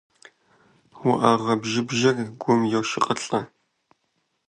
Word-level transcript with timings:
УӀэгъэ 1.07 1.53
бжьыбжьыр 1.61 2.17
гум 2.41 2.61
йошыкъылӀэ. 2.71 3.39